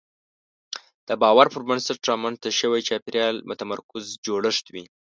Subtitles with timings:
[1.07, 4.85] د باور پر بنسټ رامنځته شوی چاپېریال متمرکز جوړښت وي.